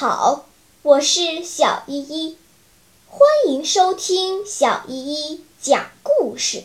[0.00, 0.46] 好
[0.82, 2.38] 我是小依依，
[3.08, 6.62] 欢迎收听小依依讲故事。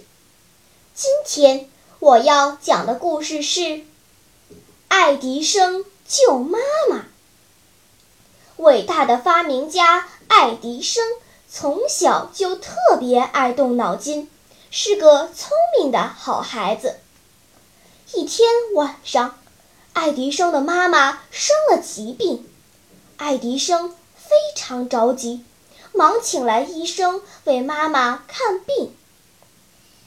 [0.94, 1.68] 今天
[1.98, 3.82] 我要讲的故事是
[4.88, 6.60] 爱迪生救妈
[6.92, 7.06] 妈。
[8.58, 11.04] 伟大的发明家爱迪生
[11.50, 14.30] 从小就特别爱动脑筋，
[14.70, 17.00] 是个聪明的好孩子。
[18.14, 19.40] 一天晚上，
[19.94, 22.48] 爱迪生的妈妈生了疾病，
[23.18, 23.96] 爱迪生。
[24.16, 25.44] 非常着急，
[25.92, 28.96] 忙请来医生为妈妈看病。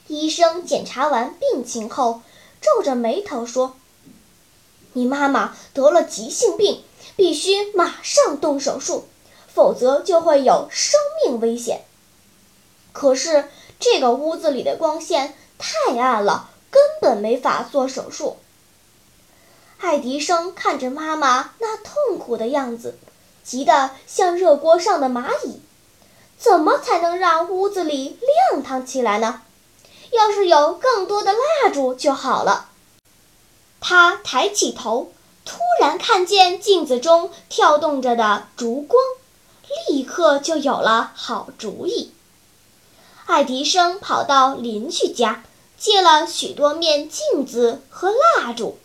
[0.07, 2.21] 医生检查完病情后，
[2.59, 3.77] 皱着眉头说
[4.93, 6.83] ：“你妈妈得了急性病，
[7.15, 9.07] 必须马上动手术，
[9.47, 11.85] 否则就会有生命危险。”
[12.91, 13.47] 可是
[13.79, 18.37] 这个屋子里的光线太暗了，根本没法做手术。
[19.79, 22.97] 爱迪生看着妈妈那痛苦的样子。
[23.43, 25.61] 急得像热锅上的蚂蚁，
[26.37, 28.19] 怎么才能让屋子里
[28.51, 29.41] 亮堂起来呢？
[30.11, 32.69] 要是有更多的蜡烛就好了。
[33.79, 35.13] 他抬起头，
[35.45, 39.01] 突然看见镜子中跳动着的烛光，
[39.87, 42.11] 立刻就有了好主意。
[43.27, 45.45] 爱迪生跑到邻居家，
[45.77, 48.77] 借了许多面镜子和蜡烛。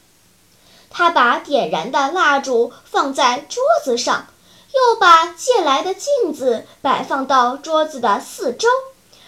[0.92, 4.26] 他把点燃的蜡烛放在桌子上。
[4.74, 8.68] 又把借来的镜子摆放到桌子的四周，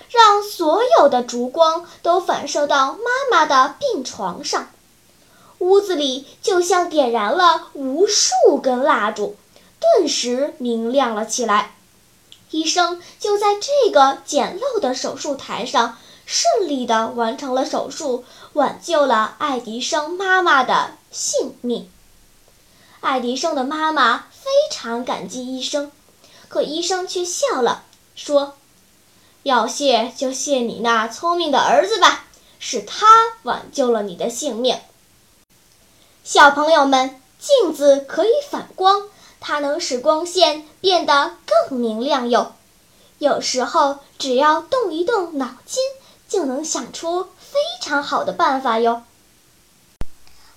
[0.09, 4.71] 让所有的烛光都反射到妈妈的病床上。
[5.59, 9.37] 屋子里就像点燃了无数根蜡烛，
[9.79, 11.75] 顿时明亮了起来。
[12.51, 21.89] 医生就在这个简陋的手术台上顺利地完成了手术，挽救了爱迪生妈妈的性命。
[23.01, 25.93] 爱迪生的妈妈非常感激医生，
[26.49, 27.85] 可医生却笑了，
[28.17, 28.57] 说
[29.45, 32.25] ：“要谢就谢你那聪明的儿子吧，
[32.59, 33.07] 是他
[33.45, 34.81] 挽救了你的性命。”
[36.25, 42.55] 小朋友们，镜子可以反光，它能使光线变得更明亮哟。
[43.19, 45.81] 有时候只要动一动脑筋，
[46.27, 49.05] 就能想出非常好的办法哟。